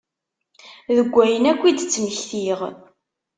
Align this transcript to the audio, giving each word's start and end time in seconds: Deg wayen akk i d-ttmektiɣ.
Deg 0.95 1.09
wayen 1.13 1.49
akk 1.51 1.61
i 1.65 1.71
d-ttmektiɣ. 1.73 2.59